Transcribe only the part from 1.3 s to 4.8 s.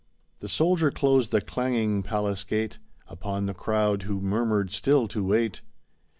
clanging palace gate Upon the crowd who murmured